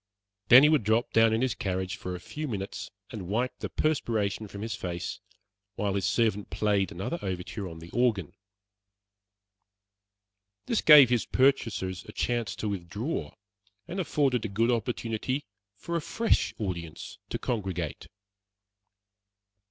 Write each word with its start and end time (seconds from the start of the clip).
Then 0.47 0.63
he 0.63 0.69
would 0.69 0.83
drop 0.83 1.13
down 1.13 1.31
in 1.31 1.43
his 1.43 1.53
carriage 1.53 1.95
for 1.95 2.15
a 2.15 2.19
few 2.19 2.47
minutes 2.47 2.89
and 3.11 3.27
wipe 3.27 3.59
the 3.59 3.69
perspiration 3.69 4.47
from 4.47 4.63
his 4.63 4.73
face, 4.73 5.19
while 5.75 5.93
his 5.93 6.05
servant 6.07 6.49
played 6.49 6.91
another 6.91 7.19
overture 7.21 7.69
on 7.69 7.77
the 7.77 7.91
organ. 7.91 8.33
This 10.65 10.81
gave 10.81 11.11
his 11.11 11.27
purchasers 11.27 12.03
a 12.07 12.13
chance 12.13 12.55
to 12.55 12.69
withdraw, 12.69 13.35
and 13.87 13.99
afforded 13.99 14.43
a 14.43 14.47
good 14.47 14.71
opportunity 14.71 15.45
for 15.75 15.95
a 15.95 16.01
fresh 16.01 16.55
audience 16.57 17.19
to 17.29 17.37
congregate. 17.37 18.07